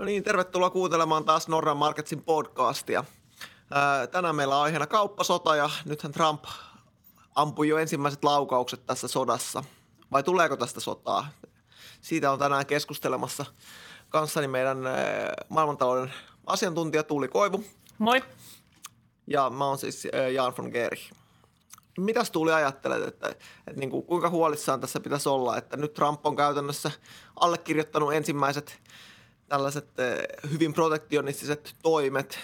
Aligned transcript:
No 0.00 0.06
niin, 0.06 0.22
tervetuloa 0.22 0.70
kuuntelemaan 0.70 1.24
taas 1.24 1.48
Norran 1.48 1.76
Marketsin 1.76 2.22
podcastia. 2.22 3.04
Tänään 4.10 4.36
meillä 4.36 4.56
on 4.56 4.62
aiheena 4.62 4.86
kauppasota 4.86 5.56
ja 5.56 5.70
nythän 5.84 6.12
Trump 6.12 6.44
ampui 7.34 7.68
jo 7.68 7.78
ensimmäiset 7.78 8.24
laukaukset 8.24 8.86
tässä 8.86 9.08
sodassa. 9.08 9.64
Vai 10.12 10.22
tuleeko 10.22 10.56
tästä 10.56 10.80
sotaa? 10.80 11.28
Siitä 12.00 12.32
on 12.32 12.38
tänään 12.38 12.66
keskustelemassa 12.66 13.46
kanssani 14.08 14.48
meidän 14.48 14.78
maailmantalouden 15.48 16.12
asiantuntija 16.46 17.02
Tuuli 17.02 17.28
Koivu. 17.28 17.64
Moi. 17.98 18.22
Ja 19.26 19.50
mä 19.50 19.66
oon 19.66 19.78
siis 19.78 20.08
Jan 20.34 20.54
von 20.58 20.70
Gerich. 20.70 21.12
Mitäs 21.98 22.30
Tuuli 22.30 22.52
ajattelet, 22.52 23.08
että, 23.08 23.28
että 23.28 23.80
niin 23.80 23.90
kuin, 23.90 24.02
kuinka 24.02 24.30
huolissaan 24.30 24.80
tässä 24.80 25.00
pitäisi 25.00 25.28
olla, 25.28 25.56
että 25.56 25.76
nyt 25.76 25.94
Trump 25.94 26.26
on 26.26 26.36
käytännössä 26.36 26.90
allekirjoittanut 27.40 28.12
ensimmäiset 28.12 28.80
tällaiset 29.50 29.88
hyvin 30.50 30.72
protektionistiset 30.72 31.74
toimet. 31.82 32.38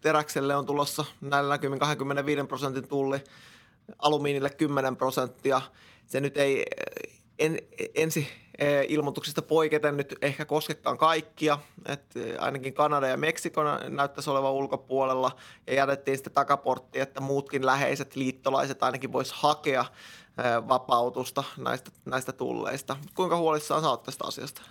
Teräkselle 0.00 0.56
on 0.56 0.66
tulossa 0.66 1.04
näillä 1.20 1.54
näkymin 1.54 1.78
25 1.78 2.46
prosentin 2.46 2.88
tulli, 2.88 3.24
alumiinille 3.98 4.50
10 4.50 4.96
prosenttia. 4.96 5.60
Se 6.06 6.20
nyt 6.20 6.36
ei 6.36 6.64
en, 7.38 7.58
ensi 7.94 8.28
ilmoituksista 8.88 9.42
poiketen 9.42 9.96
nyt 9.96 10.16
ehkä 10.22 10.44
koskekaan 10.44 10.98
kaikkia, 10.98 11.58
että 11.86 12.20
ainakin 12.38 12.74
Kanada 12.74 13.06
ja 13.06 13.16
Meksiko 13.16 13.60
näyttäisi 13.88 14.30
olevan 14.30 14.52
ulkopuolella 14.52 15.36
ja 15.66 15.74
jätettiin 15.74 16.16
sitten 16.16 16.32
takaportti, 16.32 17.00
että 17.00 17.20
muutkin 17.20 17.66
läheiset 17.66 18.16
liittolaiset 18.16 18.82
ainakin 18.82 19.12
vois 19.12 19.32
hakea 19.32 19.84
vapautusta 20.68 21.44
näistä, 21.56 21.90
näistä 22.04 22.32
tulleista. 22.32 22.96
Kuinka 23.14 23.36
huolissaan 23.36 23.82
sä 23.82 23.90
oot 23.90 24.02
tästä 24.02 24.24
asiasta? 24.26 24.62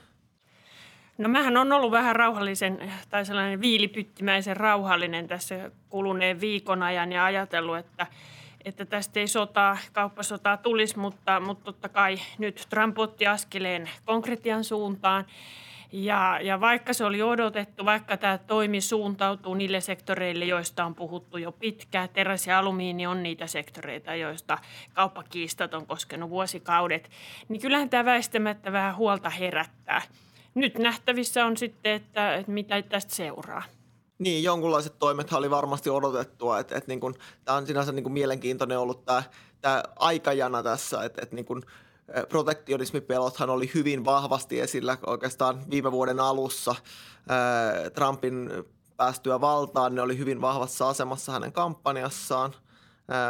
No 1.17 1.29
mähän 1.29 1.57
on 1.57 1.71
ollut 1.71 1.91
vähän 1.91 2.15
rauhallisen 2.15 2.91
tai 3.09 3.25
sellainen 3.25 3.61
viilipyttimäisen 3.61 4.57
rauhallinen 4.57 5.27
tässä 5.27 5.71
kuluneen 5.89 6.41
viikon 6.41 6.83
ajan 6.83 7.11
ja 7.11 7.25
ajatellut, 7.25 7.77
että, 7.77 8.07
että 8.65 8.85
tästä 8.85 9.19
ei 9.19 9.27
sotaa, 9.27 9.77
kauppasotaa 9.93 10.57
tulisi, 10.57 10.99
mutta, 10.99 11.39
mutta 11.39 11.65
totta 11.65 11.89
kai 11.89 12.19
nyt 12.37 12.67
Trump 12.69 12.99
otti 12.99 13.27
askeleen 13.27 13.89
konkretian 14.05 14.63
suuntaan. 14.63 15.25
Ja, 15.91 16.39
ja 16.41 16.59
vaikka 16.59 16.93
se 16.93 17.05
oli 17.05 17.21
odotettu, 17.21 17.85
vaikka 17.85 18.17
tämä 18.17 18.37
toimi 18.37 18.81
suuntautuu 18.81 19.53
niille 19.53 19.81
sektoreille, 19.81 20.45
joista 20.45 20.85
on 20.85 20.95
puhuttu 20.95 21.37
jo 21.37 21.51
pitkään, 21.51 22.09
teräs 22.09 22.47
ja 22.47 22.59
alumiini 22.59 23.07
on 23.07 23.23
niitä 23.23 23.47
sektoreita, 23.47 24.15
joista 24.15 24.57
kauppakiistat 24.93 25.73
on 25.73 25.87
koskenut 25.87 26.29
vuosikaudet, 26.29 27.09
niin 27.49 27.61
kyllähän 27.61 27.89
tämä 27.89 28.05
väistämättä 28.05 28.71
vähän 28.71 28.95
huolta 28.95 29.29
herättää– 29.29 30.01
nyt 30.57 30.77
nähtävissä 30.77 31.45
on 31.45 31.57
sitten, 31.57 31.91
että, 31.91 32.35
että 32.35 32.51
mitä 32.51 32.81
tästä 32.81 33.15
seuraa. 33.15 33.63
Niin, 34.19 34.43
jonkunlaiset 34.43 34.99
toimet 34.99 35.33
oli 35.33 35.49
varmasti 35.49 35.89
odotettua. 35.89 36.59
Että, 36.59 36.77
että 36.77 36.87
niin 36.87 36.99
kuin, 36.99 37.15
tämä 37.45 37.57
on 37.57 37.67
sinänsä 37.67 37.91
niin 37.91 38.03
kuin 38.03 38.13
mielenkiintoinen 38.13 38.79
ollut 38.79 39.05
tämä, 39.05 39.23
tämä 39.61 39.83
aikajana 39.95 40.63
tässä, 40.63 41.03
että, 41.03 41.21
että 41.21 41.35
niin 41.35 41.45
kuin, 41.45 41.63
protektionismipelothan 42.29 43.49
oli 43.49 43.71
hyvin 43.73 44.05
vahvasti 44.05 44.59
esillä 44.59 44.97
oikeastaan 45.05 45.69
viime 45.69 45.91
vuoden 45.91 46.19
alussa. 46.19 46.75
Trumpin 47.93 48.49
päästyä 48.97 49.41
valtaan 49.41 49.95
ne 49.95 50.01
oli 50.01 50.17
hyvin 50.17 50.41
vahvassa 50.41 50.89
asemassa 50.89 51.31
hänen 51.31 51.51
kampanjassaan, 51.51 52.53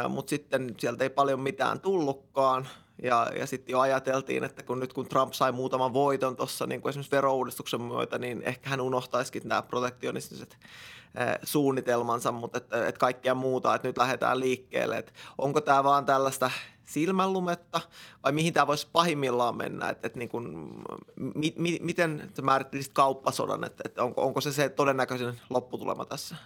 mutta 0.08 0.30
sitten 0.30 0.74
sieltä 0.78 1.04
ei 1.04 1.10
paljon 1.10 1.40
mitään 1.40 1.80
tullutkaan– 1.80 2.68
ja, 3.02 3.26
ja 3.38 3.46
sitten 3.46 3.72
jo 3.72 3.80
ajateltiin, 3.80 4.44
että 4.44 4.62
kun 4.62 4.80
nyt 4.80 4.92
kun 4.92 5.08
Trump 5.08 5.32
sai 5.32 5.52
muutaman 5.52 5.92
voiton 5.92 6.36
tuossa 6.36 6.66
niin 6.66 6.80
kuin 6.80 6.90
esimerkiksi 6.90 7.16
verouudistuksen 7.16 7.82
myötä, 7.82 8.18
niin 8.18 8.42
ehkä 8.42 8.70
hän 8.70 8.80
unohtaisikin 8.80 9.42
nämä 9.44 9.62
protektionistiset 9.62 10.58
suunnitelmansa, 11.42 12.32
mutta 12.32 12.58
että, 12.58 12.88
että 12.88 12.98
kaikkea 12.98 13.34
muuta, 13.34 13.74
että 13.74 13.88
nyt 13.88 13.98
lähdetään 13.98 14.40
liikkeelle. 14.40 14.98
Että 14.98 15.12
onko 15.38 15.60
tämä 15.60 15.84
vaan 15.84 16.06
tällaista 16.06 16.50
silmänlumetta 16.84 17.80
vai 18.24 18.32
mihin 18.32 18.52
tämä 18.52 18.66
voisi 18.66 18.88
pahimmillaan 18.92 19.56
mennä? 19.56 19.88
Että, 19.88 20.06
että 20.06 20.18
niin 20.18 20.28
kuin, 20.28 20.74
mi, 21.34 21.54
mi, 21.56 21.78
miten 21.82 22.32
määrittelisit 22.42 22.92
kauppasodan, 22.92 23.64
että, 23.64 23.82
että 23.86 24.02
onko, 24.04 24.22
onko 24.22 24.40
se 24.40 24.52
se 24.52 24.68
todennäköisin 24.68 25.40
lopputulema 25.50 26.04
tässä? 26.04 26.36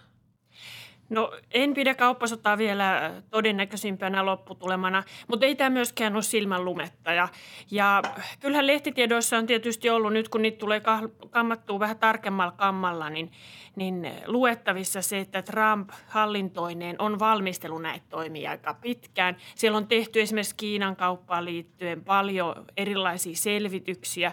No 1.09 1.31
en 1.51 1.73
pidä 1.73 1.95
kauppasotaa 1.95 2.57
vielä 2.57 3.11
todennäköisimpänä 3.29 4.25
lopputulemana, 4.25 5.03
mutta 5.27 5.45
ei 5.45 5.55
tämä 5.55 5.69
myöskään 5.69 6.13
ole 6.13 6.21
silmän 6.21 6.65
lumetta. 6.65 7.13
Ja, 7.13 7.27
ja 7.71 8.01
kyllähän 8.39 8.67
lehtitiedoissa 8.67 9.37
on 9.37 9.45
tietysti 9.45 9.89
ollut 9.89 10.13
nyt, 10.13 10.29
kun 10.29 10.41
niitä 10.41 10.57
tulee 10.57 10.81
kammattua 11.29 11.79
vähän 11.79 11.97
tarkemmalla 11.97 12.51
kammalla, 12.51 13.09
niin, 13.09 13.31
niin 13.75 14.11
luettavissa 14.27 15.01
se, 15.01 15.19
että 15.19 15.41
Trump 15.41 15.89
hallintoineen 16.07 16.95
on 16.99 17.19
valmistellut 17.19 17.81
näitä 17.81 18.05
toimia 18.09 18.51
aika 18.51 18.73
pitkään. 18.73 19.37
Siellä 19.55 19.77
on 19.77 19.87
tehty 19.87 20.21
esimerkiksi 20.21 20.55
Kiinan 20.55 20.95
kauppaan 20.95 21.45
liittyen 21.45 22.03
paljon 22.03 22.65
erilaisia 22.77 23.35
selvityksiä 23.35 24.31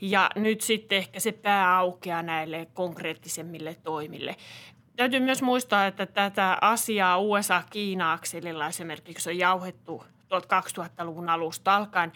ja 0.00 0.30
nyt 0.36 0.60
sitten 0.60 0.98
ehkä 0.98 1.20
se 1.20 1.32
pää 1.32 1.76
aukeaa 1.78 2.22
näille 2.22 2.68
konkreettisemmille 2.74 3.76
toimille. 3.82 4.36
Täytyy 4.96 5.20
myös 5.20 5.42
muistaa, 5.42 5.86
että 5.86 6.06
tätä 6.06 6.58
asiaa 6.60 7.18
USA-Kiina-akselilla 7.18 8.66
esimerkiksi 8.66 9.30
on 9.30 9.38
jauhettu 9.38 10.04
2000-luvun 10.40 11.28
alusta 11.28 11.76
alkaen 11.76 12.12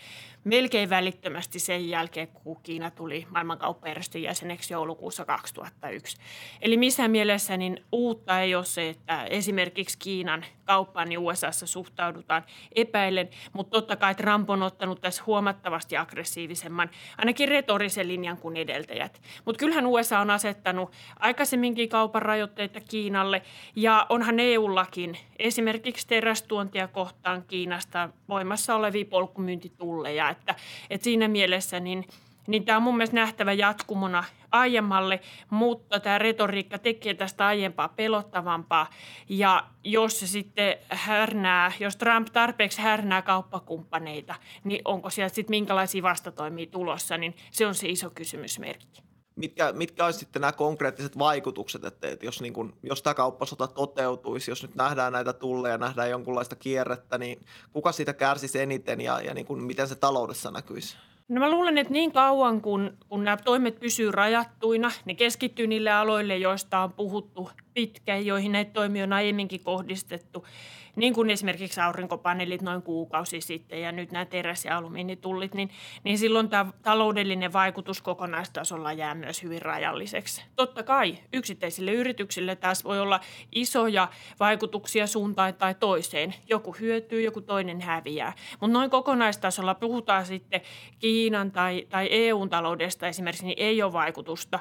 melkein 0.46 0.90
välittömästi 0.90 1.58
sen 1.58 1.88
jälkeen, 1.88 2.28
kun 2.28 2.56
Kiina 2.62 2.90
tuli 2.90 3.26
maailmankauppajärjestön 3.30 4.22
jäseneksi 4.22 4.74
joulukuussa 4.74 5.24
2001. 5.24 6.16
Eli 6.60 6.76
missään 6.76 7.10
mielessä 7.10 7.56
niin 7.56 7.84
uutta 7.92 8.40
ei 8.40 8.54
ole 8.54 8.64
se, 8.64 8.88
että 8.88 9.24
esimerkiksi 9.24 9.98
Kiinan 9.98 10.44
kauppaan 10.64 11.08
niin 11.08 11.18
USAssa 11.18 11.66
suhtaudutaan 11.66 12.44
epäillen, 12.74 13.28
mutta 13.52 13.70
totta 13.70 13.96
kai 13.96 14.14
Trump 14.14 14.50
on 14.50 14.62
ottanut 14.62 15.00
tässä 15.00 15.22
huomattavasti 15.26 15.96
aggressiivisemman, 15.96 16.90
ainakin 17.18 17.48
retorisen 17.48 18.08
linjan 18.08 18.36
kuin 18.36 18.56
edeltäjät. 18.56 19.22
Mutta 19.44 19.58
kyllähän 19.58 19.86
USA 19.86 20.18
on 20.18 20.30
asettanut 20.30 20.92
aikaisemminkin 21.18 21.88
kaupan 21.88 22.22
rajoitteita 22.22 22.80
Kiinalle 22.80 23.42
ja 23.76 24.06
onhan 24.08 24.40
EUllakin 24.40 25.18
esimerkiksi 25.38 26.06
terästuontia 26.06 26.88
kohtaan 26.88 27.44
Kiinasta 27.48 28.08
voimassa 28.28 28.74
olevia 28.74 29.04
polkumyyntitulleja, 29.04 30.35
että, 30.38 30.54
että 30.90 31.04
siinä 31.04 31.28
mielessä 31.28 31.80
niin, 31.80 32.04
niin 32.46 32.64
tämä 32.64 32.76
on 32.76 32.82
mun 32.82 32.96
mielestä 32.96 33.16
nähtävä 33.16 33.52
jatkumona 33.52 34.24
aiemmalle, 34.52 35.20
mutta 35.50 36.00
tämä 36.00 36.18
retoriikka 36.18 36.78
tekee 36.78 37.14
tästä 37.14 37.46
aiempaa 37.46 37.88
pelottavampaa. 37.88 38.90
Ja 39.28 39.66
jos 39.84 40.20
se 40.20 40.26
sitten 40.26 40.76
härnää, 40.88 41.72
jos 41.80 41.96
Trump 41.96 42.28
tarpeeksi 42.32 42.82
härnää 42.82 43.22
kauppakumppaneita, 43.22 44.34
niin 44.64 44.80
onko 44.84 45.10
sieltä 45.10 45.34
sitten 45.34 45.52
minkälaisia 45.52 46.02
vastatoimia 46.02 46.66
tulossa, 46.66 47.18
niin 47.18 47.34
se 47.50 47.66
on 47.66 47.74
se 47.74 47.88
iso 47.88 48.10
kysymysmerkki. 48.10 49.05
Mitkä, 49.36 49.72
mitkä 49.72 50.04
olisi 50.04 50.18
sitten 50.18 50.40
nämä 50.40 50.52
konkreettiset 50.52 51.18
vaikutukset, 51.18 51.84
että, 51.84 52.08
että 52.08 52.26
jos, 52.26 52.40
niin 52.40 52.52
kun, 52.52 52.74
jos 52.82 53.02
tämä 53.02 53.14
kauppasota 53.14 53.66
toteutuisi, 53.66 54.50
jos 54.50 54.62
nyt 54.62 54.74
nähdään 54.74 55.12
näitä 55.12 55.32
tulleja, 55.32 55.78
nähdään 55.78 56.10
jonkunlaista 56.10 56.56
kierrettä, 56.56 57.18
niin 57.18 57.40
kuka 57.72 57.92
siitä 57.92 58.12
kärsisi 58.12 58.60
eniten 58.60 59.00
ja, 59.00 59.20
ja 59.20 59.34
niin 59.34 59.46
kun, 59.46 59.62
miten 59.62 59.88
se 59.88 59.94
taloudessa 59.94 60.50
näkyisi? 60.50 60.96
No 61.28 61.40
mä 61.40 61.50
luulen, 61.50 61.78
että 61.78 61.92
niin 61.92 62.12
kauan 62.12 62.60
kun, 62.60 62.96
kun 63.08 63.24
nämä 63.24 63.36
toimet 63.36 63.80
pysyy 63.80 64.12
rajattuina, 64.12 64.92
ne 65.04 65.14
keskittyy 65.14 65.66
niille 65.66 65.90
aloille, 65.90 66.36
joista 66.36 66.78
on 66.78 66.92
puhuttu 66.92 67.50
pitkään, 67.74 68.26
joihin 68.26 68.52
näitä 68.52 68.70
toimia 68.72 69.04
on 69.04 69.12
aiemminkin 69.12 69.64
kohdistettu 69.64 70.46
niin 70.96 71.14
kuin 71.14 71.30
esimerkiksi 71.30 71.80
aurinkopaneelit 71.80 72.62
noin 72.62 72.82
kuukausi 72.82 73.40
sitten 73.40 73.80
ja 73.80 73.92
nyt 73.92 74.12
nämä 74.12 74.24
teräs- 74.24 74.64
ja 74.64 74.76
alumiinitullit, 74.76 75.54
niin, 75.54 75.70
niin 76.04 76.18
silloin 76.18 76.48
tämä 76.48 76.72
taloudellinen 76.82 77.52
vaikutus 77.52 78.02
kokonaistasolla 78.02 78.92
jää 78.92 79.14
myös 79.14 79.42
hyvin 79.42 79.62
rajalliseksi. 79.62 80.42
Totta 80.56 80.82
kai 80.82 81.18
yksittäisille 81.32 81.92
yrityksille 81.92 82.56
taas 82.56 82.84
voi 82.84 83.00
olla 83.00 83.20
isoja 83.52 84.08
vaikutuksia 84.40 85.06
suuntaan 85.06 85.54
tai 85.54 85.74
toiseen. 85.74 86.34
Joku 86.48 86.76
hyötyy, 86.80 87.22
joku 87.22 87.40
toinen 87.40 87.80
häviää. 87.80 88.32
Mutta 88.60 88.72
noin 88.72 88.90
kokonaistasolla 88.90 89.74
puhutaan 89.74 90.26
sitten 90.26 90.60
Kiinan 90.98 91.52
tai, 91.52 91.86
tai 91.88 92.08
EUn 92.10 92.50
taloudesta 92.50 93.06
esimerkiksi, 93.06 93.46
niin 93.46 93.58
ei 93.58 93.82
ole 93.82 93.92
vaikutusta, 93.92 94.58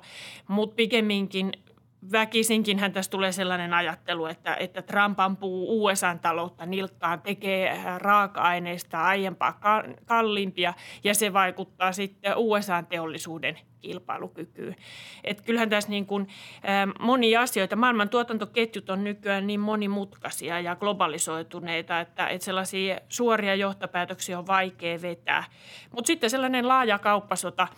mutta 0.48 0.76
pikemminkin 0.76 1.52
väkisinkinhän 2.12 2.92
tässä 2.92 3.12
tulee 3.12 3.32
sellainen 3.32 3.74
ajattelu, 3.74 4.26
että, 4.26 4.56
että 4.56 4.82
Trump 4.82 5.20
ampuu 5.20 5.86
USA-taloutta 5.86 6.66
nilkkaan, 6.66 7.22
tekee 7.22 7.70
äh, 7.70 8.00
raaka-aineista 8.00 9.04
aiempaa 9.04 9.60
kalliimpia 10.06 10.74
ja 11.04 11.14
se 11.16 11.34
vaikuttaa 11.34 11.92
sitten 11.92 12.38
USA-teollisuuden 12.38 13.60
kilpailukykyyn. 13.80 14.76
Et 15.24 15.42
kyllähän 15.42 15.70
tässä 15.70 15.90
niin 15.90 16.06
kuin, 16.06 16.28
äh, 16.56 16.94
monia 17.00 17.42
asioita, 17.42 17.76
maailman 17.76 18.10
tuotantoketjut 18.10 18.90
on 18.90 19.04
nykyään 19.04 19.48
niin 19.48 19.60
monimutkaisia 19.60 20.60
ja 20.60 20.76
globalisoituneita, 20.76 22.00
että, 22.00 22.28
että 22.28 22.46
sellaisia 22.46 23.00
suoria 23.10 23.56
johtopäätöksiä 23.56 24.40
on 24.40 24.48
vaikea 24.48 25.02
vetää. 25.02 25.44
Mutta 25.92 26.08
sitten 26.08 26.30
sellainen 26.30 26.68
laaja 26.68 27.00
kauppasota– 27.00 27.68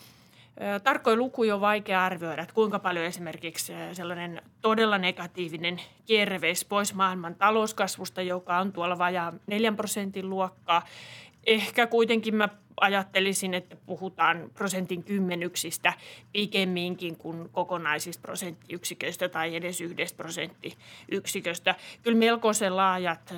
Tarkkoja 0.84 1.16
lukuja 1.16 1.56
on 1.56 1.62
vaikea 1.62 2.06
arvioida, 2.06 2.42
että 2.42 2.56
kuinka 2.56 2.80
paljon 2.80 3.06
esimerkiksi 3.06 3.74
sellainen 3.94 4.42
todella 4.62 4.98
negatiivinen 4.98 5.82
kierre 6.06 6.40
pois 6.70 6.94
maailman 6.94 7.36
talouskasvusta, 7.36 8.22
joka 8.22 8.58
on 8.58 8.74
tuolla 8.74 8.98
vajaa 8.98 9.34
4 9.48 9.72
prosentin 9.72 10.30
luokkaa. 10.30 10.86
Ehkä 11.46 11.88
kuitenkin 11.88 12.36
mä 12.36 12.50
ajattelisin, 12.82 13.54
että 13.54 13.76
puhutaan 13.86 14.52
prosentin 14.54 15.04
kymmenyksistä 15.04 15.94
pikemminkin 16.34 17.16
kuin 17.16 17.50
kokonaisista 17.50 18.22
prosenttiyksiköistä 18.22 19.30
tai 19.30 19.56
edes 19.56 19.82
yhdestä 19.82 20.18
prosenttiyksiköstä. 20.18 21.76
Kyllä 22.04 22.18
melkoisen 22.18 22.76
laajat 22.76 23.34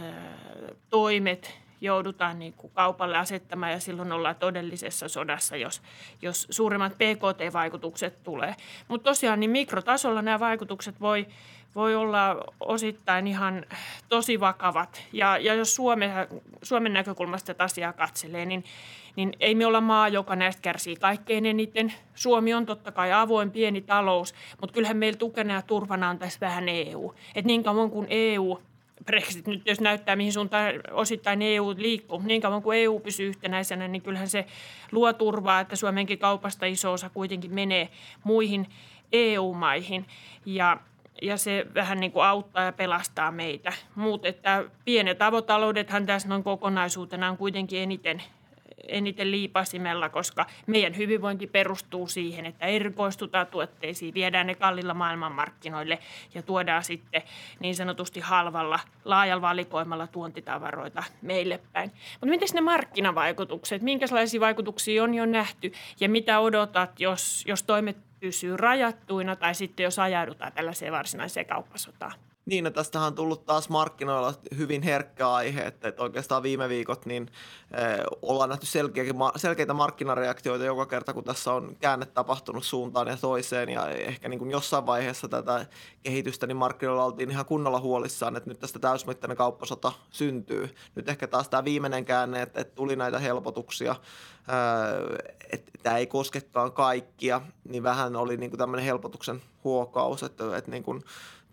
toimet 0.90 1.60
joudutaan 1.82 2.40
niin 2.40 2.54
kuin 2.54 2.74
kaupalle 2.74 3.18
asettamaan 3.18 3.72
ja 3.72 3.80
silloin 3.80 4.12
ollaan 4.12 4.36
todellisessa 4.36 5.08
sodassa, 5.08 5.56
jos, 5.56 5.82
jos 6.22 6.48
suurimmat 6.50 6.94
PKT-vaikutukset 6.94 8.24
tulee. 8.24 8.56
Mutta 8.88 9.10
tosiaan 9.10 9.40
niin 9.40 9.52
mikrotasolla 9.52 10.22
nämä 10.22 10.40
vaikutukset 10.40 11.02
voi, 11.02 11.28
voi 11.76 11.96
olla 11.96 12.44
osittain 12.60 13.28
ihan 13.28 13.66
tosi 14.10 14.40
vakavat. 14.40 15.02
Ja, 15.14 15.38
ja 15.38 15.54
jos 15.54 15.76
Suomen, 15.76 16.12
Suomen 16.62 16.94
näkökulmasta 16.94 17.48
tätä 17.48 17.64
asiaa 17.64 17.94
katselee, 17.94 18.46
niin, 18.46 18.64
niin 19.16 19.34
ei 19.40 19.56
me 19.56 19.66
olla 19.66 19.82
maa, 19.82 20.08
joka 20.08 20.36
näistä 20.36 20.62
kärsii 20.62 20.96
kaikkein 20.96 21.46
eniten. 21.46 21.94
Suomi 22.16 22.54
on 22.54 22.66
totta 22.66 22.92
kai 22.92 23.12
avoin 23.12 23.52
pieni 23.52 23.82
talous, 23.82 24.36
mutta 24.62 24.74
kyllähän 24.74 24.98
meillä 24.98 25.18
tukena 25.18 25.54
ja 25.54 25.62
turvana 25.62 26.10
on 26.10 26.20
tässä 26.20 26.40
vähän 26.40 26.70
EU. 26.70 27.14
Et 27.36 27.46
niin 27.46 27.64
kauan 27.64 27.90
kuin 27.90 28.08
EU 28.10 28.60
Brexit 29.06 29.48
nyt 29.48 29.62
jos 29.66 29.82
näyttää, 29.82 30.16
mihin 30.16 30.34
suuntaan 30.34 30.74
osittain 30.92 31.42
EU 31.42 31.74
liikkuu, 31.78 32.22
niin 32.26 32.42
kauan 32.42 32.62
kuin 32.62 32.80
EU 32.80 33.00
pysyy 33.00 33.28
yhtenäisenä, 33.28 33.88
niin 33.88 34.02
kyllähän 34.02 34.30
se 34.30 34.46
luo 34.92 35.14
turvaa, 35.14 35.60
että 35.60 35.76
Suomenkin 35.76 36.20
kaupasta 36.20 36.66
iso 36.66 36.94
osa 36.94 37.10
kuitenkin 37.10 37.54
menee 37.54 37.90
muihin 38.24 38.68
EU-maihin. 39.12 40.06
Ja 40.46 40.78
ja 41.22 41.38
se 41.38 41.66
vähän 41.76 42.00
niin 42.00 42.12
kuin 42.12 42.26
auttaa 42.26 42.64
ja 42.64 42.74
pelastaa 42.74 43.32
meitä. 43.32 43.74
Mutta 43.96 44.28
että 44.28 44.64
pienet 44.86 45.22
avotaloudethan 45.22 46.06
tässä 46.06 46.28
noin 46.28 46.44
kokonaisuutena 46.44 47.30
on 47.30 47.38
kuitenkin 47.38 47.80
eniten 47.80 48.24
eniten 48.88 49.32
liipasimella, 49.32 50.10
koska 50.10 50.46
meidän 50.68 50.98
hyvinvointi 50.98 51.48
perustuu 51.48 52.08
siihen, 52.08 52.46
että 52.46 52.66
erikoistutaan 52.66 53.48
tuotteisiin, 53.48 54.14
viedään 54.14 54.48
ne 54.48 54.56
kallilla 54.56 54.94
maailmanmarkkinoille 54.94 56.00
ja 56.34 56.42
tuodaan 56.42 56.84
sitten 56.84 57.22
niin 57.60 57.76
sanotusti 57.76 58.20
halvalla, 58.20 58.80
laajalla 59.06 59.42
valikoimalla 59.42 60.08
tuontitavaroita 60.08 61.04
meille 61.22 61.60
päin. 61.74 61.92
Mutta 62.12 62.28
miten 62.28 62.48
ne 62.54 62.62
markkinavaikutukset, 62.62 63.82
minkälaisia 63.82 64.40
vaikutuksia 64.40 65.04
on 65.04 65.14
jo 65.14 65.26
nähty 65.26 65.72
ja 66.00 66.10
mitä 66.10 66.40
odotat, 66.40 67.00
jos, 67.00 67.44
jos 67.48 67.64
toimet 67.64 67.98
pysyy 68.20 68.58
rajattuina 68.58 69.36
tai 69.36 69.56
sitten 69.56 69.84
jos 69.84 70.00
ajaudutaan 70.00 70.52
tällaiseen 70.52 70.92
varsinaiseen 70.92 71.46
kauppasotaan? 71.46 72.14
Niin, 72.50 72.66
ja 72.66 72.72
tästähän 72.72 73.08
on 73.08 73.16
tullut 73.16 73.46
taas 73.46 73.70
markkinoilla 73.70 74.34
hyvin 74.58 74.82
herkkä 74.82 75.32
aihe, 75.32 75.62
että, 75.62 75.88
että 75.88 76.04
oikeastaan 76.04 76.44
viime 76.44 76.70
viikot 76.70 77.06
niin 77.06 77.32
eh, 77.74 78.06
ollaan 78.22 78.50
nähty 78.50 78.66
selkeitä, 78.66 79.14
selkeitä 79.36 79.74
markkinareaktioita 79.74 80.66
joka 80.66 80.86
kerta, 80.86 81.14
kun 81.14 81.24
tässä 81.24 81.54
on 81.54 81.76
käänne 81.80 82.06
tapahtunut 82.06 82.64
suuntaan 82.64 83.08
ja 83.08 83.18
toiseen, 83.18 83.70
ja 83.70 83.90
ehkä 83.90 84.30
niin 84.30 84.40
kuin 84.40 84.52
jossain 84.52 84.86
vaiheessa 84.86 85.28
tätä 85.28 85.66
kehitystä, 86.04 86.48
niin 86.48 86.58
markkinoilla 86.58 87.06
oltiin 87.06 87.32
ihan 87.32 87.46
kunnolla 87.46 87.80
huolissaan, 87.80 88.36
että 88.36 88.50
nyt 88.50 88.60
tästä 88.60 88.80
täysmittainen 88.80 89.38
kauppasota 89.38 89.92
syntyy. 90.12 90.76
Nyt 90.96 91.10
ehkä 91.10 91.28
taas 91.28 91.50
tämä 91.50 91.64
viimeinen 91.64 92.06
käänne, 92.06 92.42
että, 92.42 92.62
että 92.62 92.76
tuli 92.76 92.96
näitä 92.96 93.20
helpotuksia, 93.20 93.96
että 95.54 95.72
tämä 95.84 95.98
ei 95.98 96.08
koskekaan 96.08 96.72
kaikkia, 96.72 97.42
niin 97.70 97.84
vähän 97.84 98.16
oli 98.16 98.38
niin 98.38 98.50
kuin 98.50 98.58
tämmöinen 98.58 98.86
helpotuksen 98.86 99.42
huokaus, 99.64 100.24
että, 100.24 100.58
että 100.58 100.72
niin 100.72 100.84
kuin, 100.84 101.04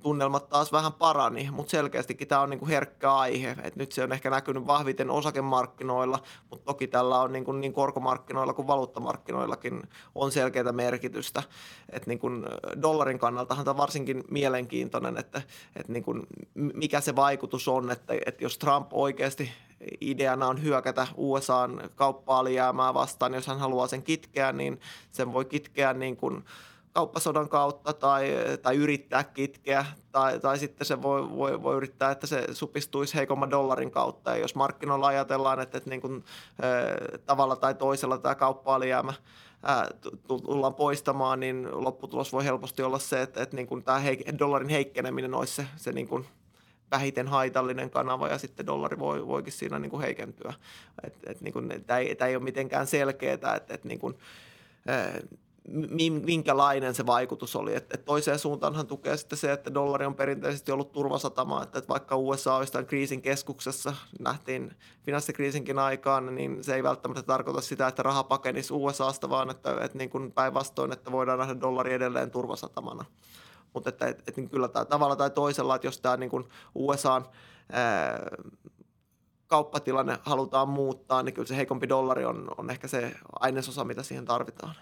tunnelmat 0.07 0.49
taas 0.49 0.73
vähän 0.73 0.93
parani, 0.93 1.49
mutta 1.51 1.71
selkeästikin 1.71 2.29
tämä 2.29 2.41
on 2.41 2.51
niin 2.51 2.59
kuin 2.59 2.69
herkkä 2.69 3.15
aihe. 3.15 3.57
Et 3.63 3.77
nyt 3.77 3.93
se 3.93 4.03
on 4.03 4.13
ehkä 4.13 4.31
näkynyt 4.31 4.67
vahviten 4.67 5.11
osakemarkkinoilla, 5.11 6.19
mutta 6.51 6.65
toki 6.65 6.87
tällä 6.87 7.21
on 7.21 7.33
niin, 7.33 7.45
kuin 7.45 7.61
niin 7.61 7.73
korkomarkkinoilla 7.73 8.53
kuin 8.53 8.67
valuuttamarkkinoillakin 8.67 9.83
on 10.15 10.33
selkeää 10.33 10.73
merkitystä. 10.73 11.43
Et 11.91 12.07
niin 12.07 12.19
kuin 12.19 12.45
dollarin 12.83 13.19
kannaltahan 13.19 13.65
tämä 13.65 13.73
on 13.73 13.79
varsinkin 13.79 14.25
mielenkiintoinen, 14.31 15.17
että, 15.17 15.43
että 15.77 15.93
niin 15.93 16.05
kuin 16.05 16.27
mikä 16.55 17.01
se 17.01 17.17
vaikutus 17.17 17.69
on, 17.69 17.91
että, 17.91 18.15
että 18.27 18.45
jos 18.45 18.59
Trump 18.59 18.89
oikeasti 18.93 19.51
ideana 20.01 20.47
on 20.47 20.63
hyökätä 20.63 21.07
USAn 21.17 21.91
kauppa-alijäämää 21.95 22.95
vastaan, 22.95 23.35
jos 23.35 23.47
hän 23.47 23.59
haluaa 23.59 23.87
sen 23.87 24.03
kitkeä, 24.03 24.53
niin 24.53 24.81
sen 25.11 25.33
voi 25.33 25.45
kitkeä 25.45 25.93
niin 25.93 26.17
kuin– 26.17 26.45
kauppasodan 26.97 27.49
kautta 27.49 27.93
tai, 27.93 28.33
tai 28.63 28.77
yrittää 28.77 29.25
kitkeä, 29.25 29.87
tai, 30.13 30.41
tai 30.41 30.59
sitten 30.59 30.87
se 30.87 31.03
voi, 31.03 31.31
voi, 31.31 31.63
voi 31.63 31.77
yrittää, 31.77 32.11
että 32.11 32.27
se 32.27 32.47
supistuisi 32.53 33.15
heikomman 33.15 33.51
dollarin 33.51 33.91
kautta. 33.91 34.31
Ja 34.31 34.37
jos 34.37 34.55
markkinoilla 34.55 35.07
ajatellaan, 35.07 35.61
että, 35.61 35.79
että 35.79 35.91
niin 35.91 36.01
kuin, 36.01 36.25
äh, 36.65 37.21
tavalla 37.27 37.57
tai 37.57 37.75
toisella 37.75 38.19
tämä 38.19 38.35
kauppa-alijäämä 38.35 39.13
tullaan 40.27 40.75
poistamaan, 40.75 41.41
niin 41.41 41.69
lopputulos 41.73 42.33
voi 42.33 42.45
helposti 42.45 42.83
olla 42.83 42.99
se, 42.99 43.23
että, 43.23 43.43
että 43.43 43.57
niin 43.57 43.67
kuin 43.67 43.85
tämä 43.85 43.99
heik- 43.99 44.39
dollarin 44.39 44.69
heikkeneminen 44.69 45.35
olisi 45.35 45.55
se, 45.55 45.67
se 45.77 45.93
niin 45.93 46.09
kuin 46.09 46.27
vähiten 46.91 47.29
haitallinen 47.29 47.91
kanava 47.91 48.29
ja 48.29 48.39
sitten 48.39 48.67
dollari 48.67 48.99
voi, 48.99 49.27
voikin 49.27 49.53
siinä 49.53 49.79
niin 49.79 49.91
kuin 49.91 50.03
heikentyä. 50.03 50.55
Et, 51.03 51.15
et 51.27 51.41
niin 51.41 51.53
kuin, 51.53 51.85
tämä, 51.87 51.99
ei, 51.99 52.15
tämä 52.15 52.29
ei 52.29 52.37
ole 52.37 52.45
mitenkään 52.45 52.87
selkeää, 52.87 53.35
että, 53.35 53.55
että 53.55 53.89
niin 53.89 54.01
minkälainen 56.25 56.95
se 56.95 57.07
vaikutus 57.07 57.57
oli. 57.57 57.75
Et, 57.75 57.95
et 57.95 58.05
toiseen 58.05 58.39
suuntaanhan 58.39 58.87
tukee 58.87 59.17
sitten 59.17 59.39
se, 59.39 59.53
että 59.53 59.75
dollari 59.75 60.07
on 60.07 60.15
perinteisesti 60.15 60.73
ollut 60.73 60.93
turvasatama, 60.93 61.63
että, 61.63 61.79
että 61.79 61.89
vaikka 61.89 62.17
USA 62.17 62.55
olisi 62.55 62.73
kriisin 62.87 63.23
keskuksessa, 63.23 63.95
nähtiin 64.21 64.77
finanssikriisinkin 65.05 65.79
aikaan, 65.79 66.35
niin 66.35 66.65
se 66.65 66.75
ei 66.75 66.83
välttämättä 66.83 67.23
tarkoita 67.23 67.61
sitä, 67.61 67.87
että 67.87 68.03
raha 68.03 68.25
pakenisi 68.25 68.75
USAsta, 68.75 69.31
vaan 69.31 69.51
että, 69.51 69.77
että 69.81 69.99
niin 69.99 70.33
päinvastoin, 70.35 70.93
että 70.93 71.13
voidaan 71.13 71.39
nähdä 71.39 71.61
dollari 71.61 71.93
edelleen 71.93 72.31
turvasatamana. 72.31 73.05
Mutta 73.77 73.89
että, 73.89 74.07
että, 74.07 74.23
että 74.27 74.41
niin 74.41 74.51
kyllä 74.51 74.69
tämä 74.69 74.85
tavalla 74.85 75.17
tai 75.17 75.31
toisella, 75.31 75.75
että 75.75 75.87
jos 75.87 76.01
tämä 76.01 76.17
niin 76.17 76.31
kuin 76.31 76.49
USAn 76.75 77.25
ää, 77.73 78.21
kauppatilanne 79.47 80.19
halutaan 80.23 80.69
muuttaa, 80.69 81.23
niin 81.23 81.35
kyllä 81.35 81.49
se 81.49 81.57
heikompi 81.57 81.89
dollari 81.89 82.25
on, 82.25 82.49
on 82.59 82.71
ehkä 82.71 82.89
se 82.89 83.15
ainesosa, 83.41 83.85
mitä 83.85 84.03
siihen 84.03 84.25
tarvitaan. 84.25 84.75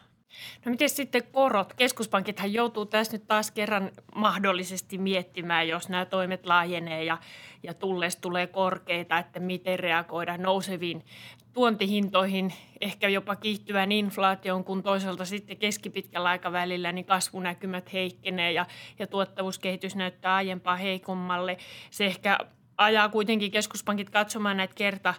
No 0.64 0.70
miten 0.70 0.90
sitten 0.90 1.22
korot? 1.32 1.74
Keskuspankithan 1.74 2.52
joutuu 2.52 2.86
tässä 2.86 3.12
nyt 3.12 3.26
taas 3.26 3.50
kerran 3.50 3.90
mahdollisesti 4.14 4.98
miettimään, 4.98 5.68
jos 5.68 5.88
nämä 5.88 6.04
toimet 6.04 6.46
laajenee 6.46 7.04
ja, 7.04 7.18
ja 7.62 7.74
tulleessa 7.74 8.20
tulee 8.20 8.46
korkeita, 8.46 9.18
että 9.18 9.40
miten 9.40 9.78
reagoida 9.78 10.38
nouseviin 10.38 11.04
tuontihintoihin, 11.52 12.52
ehkä 12.80 13.08
jopa 13.08 13.36
kiihtyvään 13.36 13.92
inflaatioon, 13.92 14.64
kun 14.64 14.82
toisaalta 14.82 15.24
sitten 15.24 15.56
keskipitkällä 15.56 16.28
aikavälillä 16.28 16.92
niin 16.92 17.04
kasvunäkymät 17.04 17.92
heikkenee 17.92 18.52
ja, 18.52 18.66
ja 18.98 19.06
tuottavuuskehitys 19.06 19.96
näyttää 19.96 20.34
aiempaa 20.34 20.76
heikommalle. 20.76 21.58
Se 21.90 22.06
ehkä 22.06 22.38
ajaa 22.78 23.08
kuitenkin 23.08 23.50
keskuspankit 23.50 24.10
katsomaan 24.10 24.56
näitä 24.56 24.74
kerta, 24.74 25.14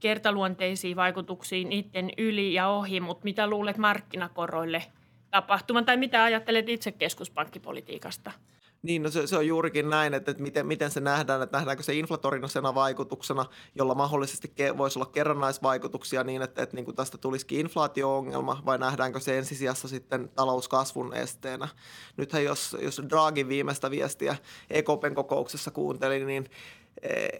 kertaluonteisiin 0.00 0.96
vaikutuksiin 0.96 1.68
niiden 1.68 2.10
yli 2.18 2.54
ja 2.54 2.68
ohi, 2.68 3.00
mutta 3.00 3.24
mitä 3.24 3.46
luulet 3.46 3.78
markkinakoroille 3.78 4.82
tapahtuman 5.30 5.84
tai 5.84 5.96
mitä 5.96 6.24
ajattelet 6.24 6.68
itse 6.68 6.92
keskuspankkipolitiikasta? 6.92 8.32
Niin, 8.82 9.02
no 9.02 9.10
se, 9.10 9.26
se 9.26 9.36
on 9.36 9.46
juurikin 9.46 9.90
näin, 9.90 10.14
että, 10.14 10.30
että 10.30 10.42
miten, 10.42 10.66
miten 10.66 10.90
se 10.90 11.00
nähdään, 11.00 11.42
että 11.42 11.56
nähdäänkö 11.56 11.82
se 11.82 11.94
inflatorisena 11.94 12.74
vaikutuksena, 12.74 13.44
jolla 13.74 13.94
mahdollisesti 13.94 14.48
ke, 14.48 14.78
voisi 14.78 14.98
olla 14.98 15.10
kerrannaisvaikutuksia 15.12 16.24
niin, 16.24 16.42
että, 16.42 16.62
että 16.62 16.76
niin 16.76 16.84
kuin 16.84 16.94
tästä 16.94 17.18
tulisikin 17.18 17.60
inflaatio-ongelma, 17.60 18.62
vai 18.66 18.78
nähdäänkö 18.78 19.20
se 19.20 19.38
ensisijassa 19.38 19.88
sitten 19.88 20.28
talouskasvun 20.28 21.14
esteenä. 21.14 21.68
Nythän 22.16 22.44
jos, 22.44 22.76
jos 22.80 23.02
Draghi 23.10 23.48
viimeistä 23.48 23.90
viestiä 23.90 24.36
EKPn 24.70 25.14
kokouksessa 25.14 25.70
kuunteli, 25.70 26.24
niin 26.24 26.50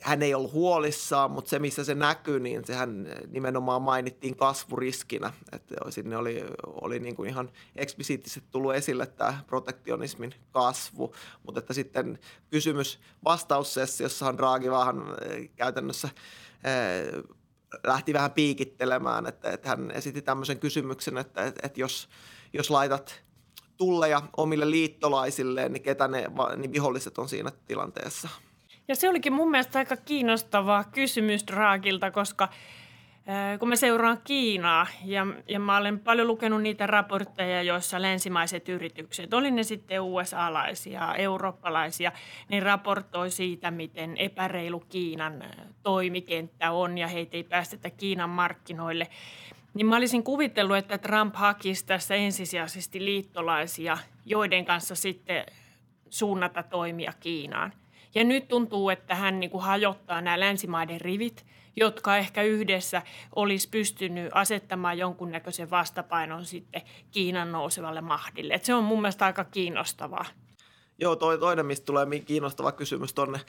hän 0.03 0.23
ei 0.23 0.35
ollut 0.35 0.53
huolissaan, 0.53 1.31
mutta 1.31 1.49
se 1.49 1.59
missä 1.59 1.85
se 1.85 1.95
näkyy, 1.95 2.41
niin 2.41 2.65
sehän 2.65 3.09
nimenomaan 3.29 3.83
mainittiin 3.83 4.37
kasvuriskinä. 4.37 5.33
Että 5.53 5.75
sinne 5.91 6.17
oli, 6.17 6.45
oli 6.67 6.99
niin 6.99 7.17
kuin 7.17 7.29
ihan 7.29 7.51
eksplisiittisesti 7.77 8.49
tullut 8.51 8.75
esille 8.75 9.07
tämä 9.07 9.39
protektionismin 9.47 10.35
kasvu, 10.51 11.15
mutta 11.43 11.59
että 11.59 11.73
sitten 11.73 12.19
kysymys 12.51 13.01
vastaussessiossahan 13.25 14.39
Draghi 14.39 14.71
vähän 14.71 14.97
eh, 15.31 15.51
käytännössä 15.57 16.09
eh, 16.65 17.23
lähti 17.87 18.13
vähän 18.13 18.33
piikittelemään, 18.33 19.27
että, 19.27 19.51
että 19.51 19.69
hän 19.69 19.91
esitti 19.91 20.23
tämmöisen 20.23 20.59
kysymyksen, 20.59 21.19
että, 21.19 21.45
että, 21.45 21.61
että 21.67 21.81
jos, 21.81 22.09
jos 22.53 22.71
laitat 22.71 23.23
tulleja 23.77 24.23
omille 24.37 24.71
liittolaisilleen, 24.71 25.73
niin 25.73 25.83
ketä 25.83 26.09
ne 26.09 26.27
niin 26.57 26.73
viholliset 26.73 27.19
on 27.19 27.29
siinä 27.29 27.53
tilanteessa– 27.67 28.29
ja 28.89 28.97
se 28.97 29.09
olikin 29.09 29.33
mun 29.33 29.51
mielestä 29.51 29.79
aika 29.79 29.97
kiinnostava 29.97 30.85
kysymys 30.85 31.47
Draagilta, 31.47 32.11
koska 32.11 32.49
kun 33.59 33.69
mä 33.69 33.77
seuraan 33.77 34.21
Kiinaa 34.25 34.87
ja, 35.05 35.27
ja 35.49 35.61
mä 35.61 35.77
olen 35.77 35.99
paljon 35.99 36.27
lukenut 36.27 36.63
niitä 36.63 36.87
raportteja, 36.87 37.63
joissa 37.63 38.03
länsimaiset 38.03 38.69
yritykset, 38.69 39.35
oli 39.35 39.51
ne 39.51 39.63
sitten 39.63 40.01
USA-laisia, 40.01 41.15
eurooppalaisia, 41.15 42.13
niin 42.49 42.63
raportoi 42.63 43.31
siitä, 43.31 43.71
miten 43.71 44.17
epäreilu 44.17 44.81
Kiinan 44.81 45.45
toimikenttä 45.83 46.71
on 46.71 46.99
ja 46.99 47.09
heitä 47.09 47.37
ei 47.37 47.45
päästetä 47.45 47.91
Kiinan 47.91 48.31
markkinoille. 48.31 49.07
Niin 49.75 49.87
mä 49.87 49.97
olisin 49.97 50.23
kuvitellut, 50.23 50.77
että 50.77 50.99
Trump 50.99 51.35
hakisi 51.35 51.87
tässä 51.87 52.15
ensisijaisesti 52.15 53.05
liittolaisia, 53.05 53.99
joiden 54.25 54.65
kanssa 54.65 54.95
sitten 54.95 55.47
suunnata 56.11 56.63
toimia 56.63 57.13
Kiinaan. 57.21 57.73
Ja 58.17 58.25
nyt 58.25 58.49
tuntuu, 58.49 58.91
että 58.91 59.15
hän 59.15 59.41
niin 59.41 59.51
kuin 59.51 59.65
hajottaa 59.65 60.21
nämä 60.21 60.41
länsimaiden 60.41 61.01
rivit, 61.01 61.47
jotka 61.77 62.17
ehkä 62.17 62.43
yhdessä 62.43 63.03
olisi 63.37 63.69
pystynyt 63.69 64.31
asettamaan 64.33 64.99
jonkunnäköisen 64.99 65.71
vastapainon 65.71 66.45
sitten 66.45 66.83
Kiinan 67.11 67.53
nousevalle 67.53 68.01
mahdille. 68.01 68.55
Et 68.55 68.65
se 68.65 68.75
on 68.75 68.85
mun 68.85 69.01
mielestä 69.01 69.27
aika 69.27 69.45
kiinnostavaa. 69.45 70.25
Joo, 70.99 71.17
toi, 71.17 71.39
toinen, 71.39 71.67
mistä 71.67 71.87
tulee 71.87 72.21
kiinnostava 72.21 72.73
kysymys 72.73 73.15
tuonne 73.15 73.41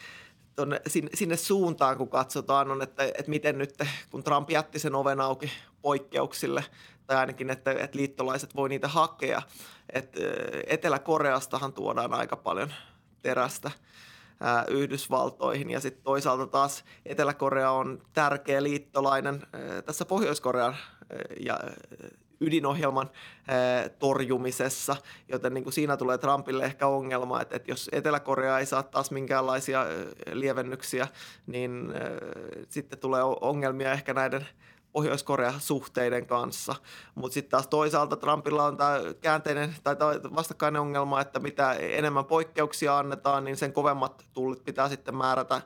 tonne, 0.56 0.82
sinne, 0.88 1.10
sinne 1.14 1.38
suuntaan, 1.38 1.98
kun 1.98 2.10
katsotaan, 2.10 2.72
on, 2.72 2.82
että, 2.82 3.04
että 3.04 3.30
miten 3.30 3.58
nyt, 3.58 3.74
kun 4.12 4.24
Trump 4.24 4.50
jätti 4.50 4.80
sen 4.80 4.96
oven 4.96 5.22
auki 5.22 5.52
poikkeuksille, 5.82 6.64
tai 7.06 7.18
ainakin, 7.18 7.50
että, 7.50 7.72
että 7.72 7.98
liittolaiset 7.98 8.56
voi 8.56 8.70
niitä 8.70 8.88
hakea. 8.88 9.42
Että 9.94 10.20
Etelä-Koreastahan 10.68 11.74
tuodaan 11.74 12.14
aika 12.14 12.36
paljon 12.36 12.74
terästä 13.22 13.72
Yhdysvaltoihin. 14.68 15.70
Ja 15.70 15.80
sitten 15.80 16.04
toisaalta 16.04 16.48
taas 16.48 16.84
Etelä-Korea 17.06 17.72
on 17.72 18.02
tärkeä 18.14 18.64
liittolainen 18.64 19.42
tässä 19.86 20.06
Pohjois-Korean 20.06 20.76
ja 21.40 21.60
ydinohjelman 22.40 23.10
torjumisessa, 24.00 24.96
joten 25.30 25.54
niin 25.54 25.64
kuin 25.64 25.74
siinä 25.74 25.98
tulee 25.98 26.18
Trumpille 26.18 26.64
ehkä 26.64 26.88
ongelma, 26.88 27.42
että, 27.42 27.56
että 27.56 27.72
jos 27.72 27.90
Etelä-Korea 27.92 28.60
ei 28.60 28.66
saa 28.66 28.84
taas 28.84 29.12
minkäänlaisia 29.12 29.86
lievennyksiä, 30.32 31.08
niin 31.48 31.94
sitten 32.70 33.00
tulee 33.00 33.22
ongelmia 33.24 33.92
ehkä 33.92 34.14
näiden 34.14 34.48
Pohjois-Korea-suhteiden 34.92 36.26
kanssa. 36.26 36.76
Mutta 37.16 37.34
sitten 37.34 37.52
taas 37.52 37.68
toisaalta 37.68 38.16
Trumpilla 38.16 38.66
on 38.66 38.78
tämä 38.78 39.00
käänteinen 39.22 39.76
tai 39.84 39.96
vastakkainen 40.36 40.82
ongelma, 40.82 41.22
että 41.22 41.40
mitä 41.40 41.74
enemmän 41.74 42.26
poikkeuksia 42.26 42.98
annetaan, 42.98 43.44
niin 43.44 43.58
sen 43.58 43.74
kovemmat 43.74 44.26
tullit 44.34 44.64
pitää 44.64 44.90
sitten 44.90 45.16
määrätä 45.16 45.62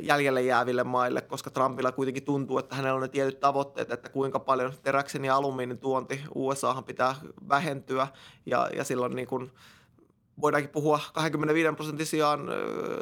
jäljelle 0.00 0.42
jääville 0.42 0.84
maille, 0.84 1.20
koska 1.20 1.50
Trumpilla 1.50 1.92
kuitenkin 1.92 2.24
tuntuu, 2.24 2.58
että 2.58 2.76
hänellä 2.76 2.94
on 2.94 3.02
ne 3.02 3.08
tietyt 3.08 3.40
tavoitteet, 3.40 3.90
että 3.90 4.08
kuinka 4.08 4.38
paljon 4.38 4.72
teräksen 4.82 5.24
ja 5.24 5.36
alumiinin 5.36 5.78
tuonti 5.78 6.20
USAhan 6.34 6.84
pitää 6.84 7.14
vähentyä 7.48 8.08
ja, 8.46 8.68
ja 8.76 8.84
silloin 8.84 9.16
niin 9.16 9.28
kuin 9.28 9.52
voidaankin 10.40 10.70
puhua 10.70 11.00
25 11.12 11.74
prosentin 11.74 12.06
sijaan 12.06 12.40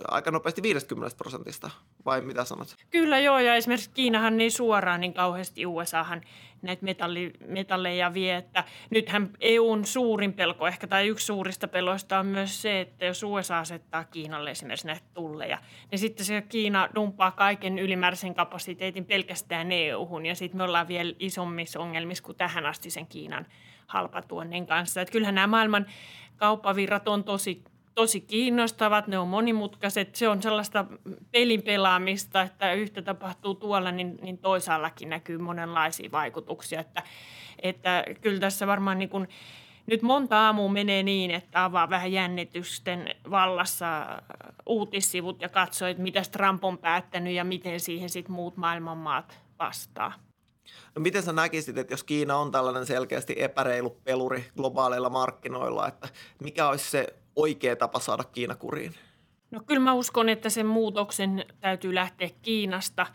aika 0.08 0.30
nopeasti 0.30 0.62
50 0.62 1.16
prosentista, 1.16 1.70
vai 2.04 2.20
mitä 2.20 2.44
sanot? 2.44 2.76
Kyllä 2.90 3.18
joo, 3.18 3.38
ja 3.38 3.54
esimerkiksi 3.54 3.90
Kiinahan 3.94 4.36
niin 4.36 4.52
suoraan 4.52 5.00
niin 5.00 5.14
kauheasti 5.14 5.66
USAhan 5.66 6.20
näitä 6.62 6.84
metalli, 6.84 7.32
metalleja 7.46 8.14
vie, 8.14 8.36
että 8.36 8.64
nythän 8.90 9.30
EUn 9.40 9.86
suurin 9.86 10.32
pelko 10.32 10.66
ehkä, 10.66 10.86
tai 10.86 11.08
yksi 11.08 11.26
suurista 11.26 11.68
peloista 11.68 12.18
on 12.18 12.26
myös 12.26 12.62
se, 12.62 12.80
että 12.80 13.04
jos 13.04 13.22
USA 13.22 13.58
asettaa 13.58 14.04
Kiinalle 14.04 14.50
esimerkiksi 14.50 14.86
näitä 14.86 15.06
tulleja, 15.14 15.58
niin 15.90 15.98
sitten 15.98 16.26
se 16.26 16.42
Kiina 16.42 16.88
dumpaa 16.94 17.30
kaiken 17.30 17.78
ylimääräisen 17.78 18.34
kapasiteetin 18.34 19.04
pelkästään 19.04 19.72
EUhun, 19.72 20.26
ja 20.26 20.34
sitten 20.34 20.58
me 20.58 20.64
ollaan 20.64 20.88
vielä 20.88 21.14
isommissa 21.18 21.80
ongelmissa 21.80 22.24
kuin 22.24 22.38
tähän 22.38 22.66
asti 22.66 22.90
sen 22.90 23.06
Kiinan 23.06 23.46
halpatuonnin 23.86 24.66
kanssa. 24.66 25.00
Että 25.00 25.12
kyllähän 25.12 25.34
nämä 25.34 25.46
maailman 25.46 25.86
kauppavirrat 26.36 27.08
on 27.08 27.24
tosi, 27.24 27.64
tosi 27.94 28.20
kiinnostavat, 28.20 29.06
ne 29.06 29.18
on 29.18 29.28
monimutkaiset. 29.28 30.14
Se 30.14 30.28
on 30.28 30.42
sellaista 30.42 30.84
pelin 31.30 31.62
pelaamista, 31.62 32.42
että 32.42 32.72
yhtä 32.72 33.02
tapahtuu 33.02 33.54
tuolla, 33.54 33.92
niin, 33.92 34.18
niin 34.22 34.38
toisaallakin 34.38 35.08
näkyy 35.08 35.38
monenlaisia 35.38 36.12
vaikutuksia. 36.12 36.80
Että, 36.80 37.02
että 37.62 38.04
kyllä 38.20 38.40
tässä 38.40 38.66
varmaan 38.66 38.98
niin 38.98 39.08
kuin, 39.08 39.28
nyt 39.86 40.02
monta 40.02 40.40
aamua 40.40 40.68
menee 40.68 41.02
niin, 41.02 41.30
että 41.30 41.64
avaa 41.64 41.90
vähän 41.90 42.12
jännitysten 42.12 43.14
vallassa 43.30 44.06
uutissivut 44.66 45.42
ja 45.42 45.48
katsoo, 45.48 45.88
että 45.88 46.02
mitä 46.02 46.22
Trump 46.32 46.64
on 46.64 46.78
päättänyt 46.78 47.32
ja 47.32 47.44
miten 47.44 47.80
siihen 47.80 48.08
sitten 48.08 48.34
muut 48.34 48.56
maailmanmaat 48.56 49.40
vastaa. 49.58 50.12
No 50.94 51.00
miten 51.00 51.23
sä 51.23 51.33
näkisit, 51.33 51.78
että 51.78 51.92
jos 51.92 52.04
Kiina 52.04 52.37
on 52.37 52.52
tällainen 52.52 52.87
selkeästi 52.87 53.35
epäreilu 53.38 53.90
peluri 53.90 54.44
globaaleilla 54.56 55.11
markkinoilla, 55.11 55.88
että 55.88 56.09
mikä 56.42 56.68
olisi 56.68 56.90
se 56.90 57.06
oikea 57.37 57.76
tapa 57.76 58.00
saada 58.00 58.25
Kiina 58.25 58.54
kuriin? 58.54 58.94
No 59.50 59.61
kyllä 59.66 59.80
mä 59.80 59.92
uskon, 59.92 60.28
että 60.28 60.50
sen 60.50 60.66
muutoksen 60.66 61.44
täytyy 61.61 61.94
lähteä 61.94 62.28
Kiinasta 62.42 63.06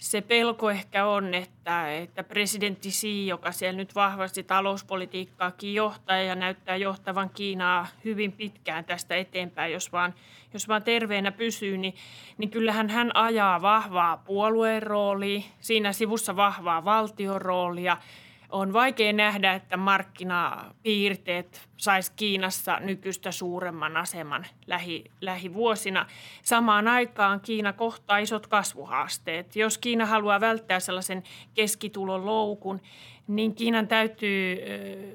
se 0.00 0.20
pelko 0.20 0.70
ehkä 0.70 1.06
on, 1.06 1.34
että, 1.34 1.92
että 1.92 2.24
presidentti 2.24 2.90
Xi, 2.90 3.26
joka 3.26 3.52
siellä 3.52 3.76
nyt 3.76 3.94
vahvasti 3.94 4.42
talouspolitiikkaakin 4.42 5.74
johtaa 5.74 6.16
ja 6.16 6.34
näyttää 6.34 6.76
johtavan 6.76 7.30
Kiinaa 7.30 7.86
hyvin 8.04 8.32
pitkään 8.32 8.84
tästä 8.84 9.16
eteenpäin, 9.16 9.72
jos 9.72 9.92
vaan, 9.92 10.14
jos 10.52 10.68
vaan 10.68 10.82
terveenä 10.82 11.32
pysyy, 11.32 11.78
niin, 11.78 11.94
niin 12.38 12.50
kyllähän 12.50 12.90
hän 12.90 13.16
ajaa 13.16 13.62
vahvaa 13.62 14.16
puolueen 14.16 14.82
roolia, 14.82 15.40
siinä 15.60 15.92
sivussa 15.92 16.36
vahvaa 16.36 16.84
valtion 16.84 17.42
roolia– 17.42 17.96
on 18.50 18.72
vaikea 18.72 19.12
nähdä, 19.12 19.54
että 19.54 19.76
markkinapiirteet 19.76 21.69
saisi 21.80 22.12
Kiinassa 22.16 22.80
nykyistä 22.80 23.32
suuremman 23.32 23.96
aseman 23.96 24.46
lähi, 24.66 25.04
lähivuosina. 25.20 26.06
Samaan 26.42 26.88
aikaan 26.88 27.40
Kiina 27.40 27.72
kohtaa 27.72 28.18
isot 28.18 28.46
kasvuhaasteet. 28.46 29.56
Jos 29.56 29.78
Kiina 29.78 30.06
haluaa 30.06 30.40
välttää 30.40 30.80
sellaisen 30.80 31.22
keskitulon 31.54 32.26
loukun, 32.26 32.80
niin 33.26 33.54
Kiinan 33.54 33.88
täytyy 33.88 34.58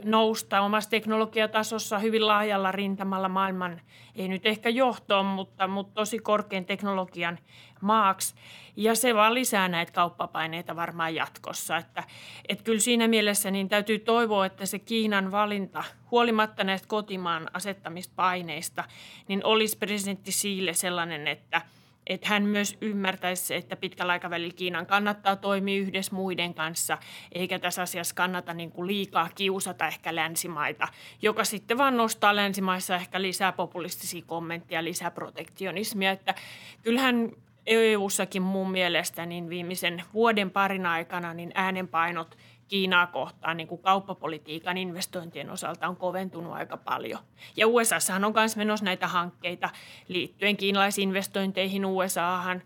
nousta 0.03 0.61
omassa 0.61 0.89
teknologiatasossa 0.89 1.99
hyvin 1.99 2.27
laajalla 2.27 2.71
rintamalla 2.71 3.29
maailman, 3.29 3.81
ei 4.15 4.27
nyt 4.27 4.45
ehkä 4.45 4.69
johtoon, 4.69 5.25
mutta, 5.25 5.67
mutta 5.67 5.93
tosi 5.93 6.19
korkean 6.19 6.65
teknologian 6.65 7.39
maaksi. 7.81 8.35
Ja 8.75 8.95
se 8.95 9.15
vaan 9.15 9.33
lisää 9.33 9.67
näitä 9.67 9.91
kauppapaineita 9.91 10.75
varmaan 10.75 11.15
jatkossa. 11.15 11.77
Että, 11.77 12.03
että 12.49 12.63
kyllä 12.63 12.79
siinä 12.79 13.07
mielessä 13.07 13.51
niin 13.51 13.69
täytyy 13.69 13.99
toivoa, 13.99 14.45
että 14.45 14.65
se 14.65 14.79
Kiinan 14.79 15.31
valinta, 15.31 15.83
huolimatta 16.15 16.63
näistä 16.63 16.87
kotimaan 16.87 17.49
asettamista 17.53 18.13
paineista, 18.15 18.83
niin 19.27 19.45
olisi 19.45 19.77
presidentti 19.77 20.31
Siille 20.31 20.73
sellainen, 20.73 21.27
että– 21.27 21.61
että 22.07 22.27
hän 22.27 22.43
myös 22.43 22.77
ymmärtäisi, 22.81 23.55
että 23.55 23.75
pitkällä 23.75 24.11
aikavälillä 24.11 24.53
Kiinan 24.53 24.85
kannattaa 24.85 25.35
toimia 25.35 25.81
yhdessä 25.81 26.15
muiden 26.15 26.53
kanssa, 26.53 26.97
eikä 27.31 27.59
tässä 27.59 27.81
asiassa 27.81 28.15
kannata 28.15 28.53
niin 28.53 28.71
kuin 28.71 28.87
liikaa 28.87 29.29
kiusata 29.35 29.87
ehkä 29.87 30.15
länsimaita, 30.15 30.87
joka 31.21 31.43
sitten 31.43 31.77
vaan 31.77 31.97
nostaa 31.97 32.35
länsimaissa 32.35 32.95
ehkä 32.95 33.21
lisää 33.21 33.51
populistisia 33.51 34.23
kommentteja, 34.25 34.83
lisää 34.83 35.11
protektionismia. 35.11 36.11
Että 36.11 36.35
kyllähän 36.83 37.31
EU-sakin 37.65 38.41
mun 38.41 38.71
mielestä 38.71 39.25
niin 39.25 39.49
viimeisen 39.49 40.03
vuoden 40.13 40.51
parin 40.51 40.85
aikana 40.85 41.33
niin 41.33 41.51
äänenpainot 41.55 42.37
Kiinaa 42.67 43.07
kohtaan 43.07 43.57
niin 43.57 43.67
kuin 43.67 43.81
kauppapolitiikan 43.81 44.77
investointien 44.77 45.49
osalta 45.49 45.87
on 45.87 45.95
koventunut 45.95 46.53
aika 46.53 46.77
paljon. 46.77 47.19
Ja 47.57 47.67
USA 47.67 47.95
on 48.25 48.33
myös 48.35 48.55
menossa 48.55 48.85
näitä 48.85 49.07
hankkeita 49.07 49.69
liittyen 50.07 50.57
kiinalaisiin 50.57 51.09
investointeihin 51.09 51.85
USAhan, 51.85 52.61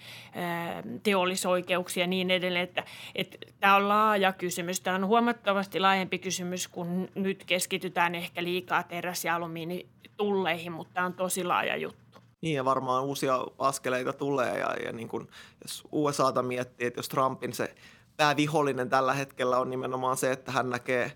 teollisoikeuksia 1.04 2.04
ja 2.04 2.08
niin 2.08 2.32
edelleen. 2.32 2.64
Että, 2.64 2.84
että 3.16 3.38
tämä 3.60 3.76
on 3.76 3.90
laaja 3.90 4.34
kysymys. 4.34 4.82
Tämä 4.82 4.96
on 4.96 5.08
huomattavasti 5.08 5.80
laajempi 5.80 6.20
kysymys, 6.20 6.68
kun 6.68 7.10
nyt 7.16 7.44
keskitytään 7.46 8.16
ehkä 8.16 8.44
liikaa 8.44 8.84
teräs- 8.84 9.26
ja 9.26 9.36
alumiinitulleihin, 9.36 10.72
mutta 10.72 10.94
tämä 10.94 11.06
on 11.06 11.14
tosi 11.14 11.44
laaja 11.44 11.78
juttu. 11.78 12.20
Niin 12.42 12.56
ja 12.56 12.66
varmaan 12.66 13.04
uusia 13.04 13.46
askeleita 13.58 14.14
tulee 14.14 14.60
ja, 14.60 14.74
ja 14.86 14.92
niin 14.92 15.08
kuin, 15.08 15.28
jos 15.62 15.84
USAta 15.92 16.44
miettii, 16.44 16.88
että 16.88 17.00
jos 17.00 17.10
Trumpin 17.10 17.54
se 17.54 17.76
päävihollinen 18.20 18.90
tällä 18.90 19.14
hetkellä 19.14 19.58
on 19.58 19.70
nimenomaan 19.70 20.18
se, 20.18 20.32
että 20.32 20.52
hän 20.52 20.70
näkee 20.70 21.12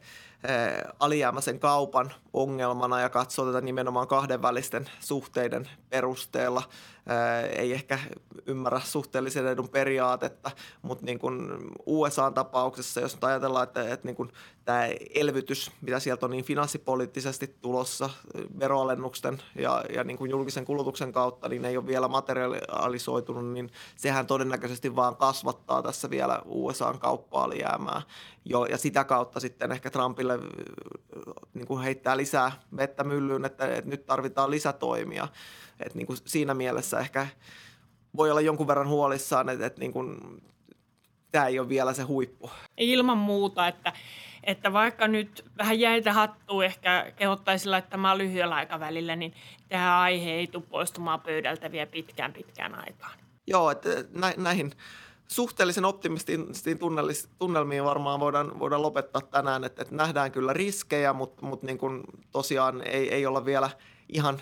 alijäämäisen 1.00 1.60
kaupan 1.60 2.14
ongelmana 2.34 3.00
ja 3.00 3.10
katsoo 3.10 3.46
tätä 3.46 3.62
nimenomaan 3.62 4.08
kahdenvälisten 4.08 4.90
suhteiden 5.00 5.70
perusteella. 5.90 6.64
Ei 7.56 7.74
ehkä 7.74 8.00
ymmärrä 8.46 8.80
suhteellisen 8.80 9.48
edun 9.48 9.70
periaatetta, 9.70 10.52
mutta 10.82 11.06
niin 11.06 11.20
kuin 11.20 11.42
USA-tapauksessa, 11.86 13.02
jos 13.02 13.14
nyt 13.14 13.24
ajatellaan, 13.24 13.64
että, 13.64 13.94
että 13.94 14.08
niin 14.08 14.16
kuin 14.16 14.32
tämä 14.66 14.88
elvytys, 15.14 15.72
mitä 15.82 16.00
sieltä 16.00 16.26
on 16.26 16.32
niin 16.32 16.46
finanssipoliittisesti 16.46 17.56
tulossa 17.62 18.10
veroalennusten 18.60 19.42
ja, 19.56 19.84
ja 19.96 20.04
niin 20.04 20.18
kuin 20.18 20.32
julkisen 20.32 20.66
kulutuksen 20.66 21.12
kautta, 21.12 21.50
niin 21.50 21.66
ei 21.66 21.78
ole 21.78 21.88
vielä 21.88 22.08
materialisoitunut, 22.08 23.54
niin 23.54 23.70
sehän 23.96 24.28
todennäköisesti 24.28 24.96
vaan 24.96 25.16
kasvattaa 25.16 25.82
tässä 25.84 26.10
vielä 26.10 26.42
USAn 26.46 27.00
kauppa-alijäämää. 27.00 28.02
Jo, 28.46 28.66
ja 28.66 28.78
sitä 28.78 29.04
kautta 29.04 29.40
sitten 29.40 29.72
ehkä 29.72 29.90
Trumpille 29.90 30.40
niin 31.54 31.68
kuin 31.68 31.84
heittää 31.84 32.18
lisää 32.18 32.52
vettä 32.78 33.04
myllyyn, 33.04 33.46
että, 33.46 33.66
että 33.66 33.90
nyt 33.90 34.06
tarvitaan 34.06 34.52
lisätoimia. 34.52 35.28
Että 35.86 35.98
niin 35.98 36.08
kuin 36.08 36.18
siinä 36.26 36.54
mielessä 36.54 37.00
ehkä 37.00 37.28
voi 38.18 38.32
olla 38.32 38.42
jonkun 38.42 38.68
verran 38.68 38.88
huolissaan, 38.88 39.50
että, 39.50 39.66
että 39.66 39.80
niin 39.80 39.94
kuin, 39.94 40.18
tämä 41.32 41.48
ei 41.48 41.60
ole 41.60 41.70
vielä 41.70 41.94
se 41.94 42.04
huippu. 42.04 42.52
Ilman 42.78 43.18
muuta, 43.18 43.68
että, 43.68 43.94
että 44.44 44.74
vaikka 44.74 45.08
nyt 45.08 45.46
vähän 45.58 45.80
jäitä 45.80 46.14
hattuu 46.14 46.62
ehkä 46.62 47.12
kehottaisi 47.16 47.70
laittamaan 47.70 48.18
lyhyellä 48.18 48.56
aikavälillä, 48.56 49.16
niin 49.16 49.34
tämä 49.70 50.02
aihe 50.02 50.32
ei 50.32 50.48
tule 50.48 50.64
poistumaan 50.70 51.22
pöydältä 51.22 51.72
vielä 51.72 51.88
pitkään 51.88 52.34
pitkään 52.34 52.76
aikaan. 52.76 53.20
Joo, 53.48 53.72
että 53.72 53.90
näihin 54.38 54.72
suhteellisen 55.28 55.86
optimistisiin 55.86 56.80
tunnelmiin 57.40 57.84
varmaan 57.84 58.20
voidaan, 58.20 58.60
voidaan 58.60 58.82
lopettaa 58.82 59.22
tänään, 59.22 59.64
että, 59.64 59.82
että 59.82 59.96
nähdään 59.96 60.32
kyllä 60.32 60.54
riskejä, 60.54 61.14
mutta, 61.14 61.46
mutta 61.46 61.66
niin 61.66 61.78
kuin 61.78 62.04
tosiaan 62.32 62.82
ei, 62.88 63.14
ei 63.14 63.26
olla 63.26 63.46
vielä 63.46 63.70
ihan 64.10 64.42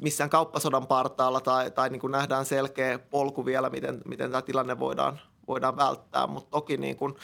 missään 0.00 0.30
kauppasodan 0.30 0.86
partaalla 0.86 1.40
tai, 1.40 1.70
tai 1.70 1.90
niin 1.90 2.00
kuin 2.00 2.10
nähdään 2.10 2.44
selkeä 2.44 2.98
polku 2.98 3.46
vielä, 3.46 3.70
miten, 3.70 4.00
miten 4.04 4.30
tämä 4.30 4.42
tilanne 4.42 4.78
voidaan, 4.78 5.20
voidaan 5.48 5.76
välttää, 5.76 6.26
mutta 6.26 6.50
toki 6.50 6.76
niin 6.76 6.96
kuin, 6.96 7.14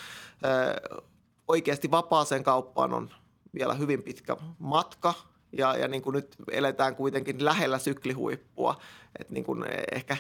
ö, 0.44 1.00
oikeasti 1.48 1.90
vapaaseen 1.90 2.44
kauppaan 2.44 2.94
on 2.94 3.10
vielä 3.54 3.75
hyvin 3.75 4.02
pitkä 4.02 4.36
matka 4.58 5.14
ja, 5.52 5.76
ja 5.76 5.88
niin 5.88 6.02
kuin 6.02 6.14
nyt 6.14 6.36
eletään 6.50 6.96
kuitenkin 6.96 7.44
lähellä 7.44 7.78
syklihuippua, 7.78 8.76
että 9.20 9.32
niin 9.32 9.44
kuin 9.44 9.64
ehkä 9.92 10.16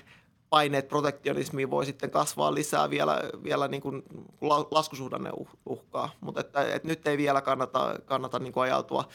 paineet 0.50 0.88
protektionismiin 0.88 1.70
voi 1.70 1.86
sitten 1.86 2.10
kasvaa 2.10 2.54
lisää 2.54 2.90
vielä, 2.90 3.20
vielä 3.44 3.68
niin 3.68 3.82
kuin 3.82 4.02
laskusuhdanne 4.70 5.30
uh, 5.36 5.48
uhkaa. 5.66 6.10
Mutta 6.20 6.40
että, 6.40 6.74
että 6.74 6.88
nyt 6.88 7.06
ei 7.06 7.16
vielä 7.16 7.40
kannata, 7.40 7.98
kannata 8.04 8.38
niin 8.38 8.52
kuin 8.52 8.64
ajautua 8.64 9.08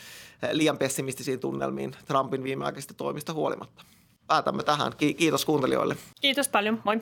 liian 0.52 0.78
pessimistisiin 0.78 1.40
tunnelmiin 1.40 1.96
Trumpin 2.06 2.44
viimeaikaisista 2.44 2.94
toimista 2.94 3.34
huolimatta. 3.34 3.84
Päätämme 4.28 4.64
tähän. 4.64 4.92
Kiitos 4.98 5.46
kuuntelijoille. 5.46 5.96
Kiitos 6.22 6.50
paljon. 6.50 6.82
Moi. 6.86 7.02